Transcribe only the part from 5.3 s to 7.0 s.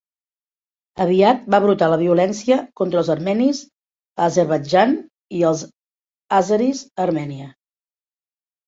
i els àzeris